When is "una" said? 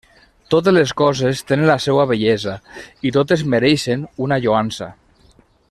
4.29-4.41